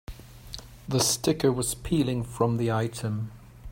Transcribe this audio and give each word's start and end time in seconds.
The 0.89 0.97
sticker 0.99 1.51
was 1.51 1.75
peeling 1.75 2.23
from 2.23 2.57
the 2.57 2.71
item. 2.71 3.31